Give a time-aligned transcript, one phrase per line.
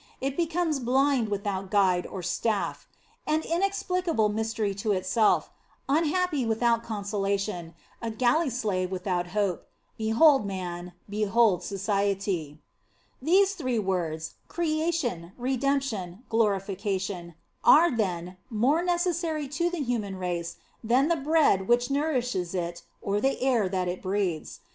[0.19, 2.87] It becomes blind without guide or staff;
[3.27, 5.51] an inexplicable mystery to itself;
[5.87, 9.67] unhappy without consolation; a galley slave without hope:
[9.99, 12.57] behold man, behold society.
[13.21, 21.09] These three words, Creation, Redemption, Glorification, are, then, more necessary to the human race than
[21.09, 24.61] the bread which nourishes it, or the air that it breathes.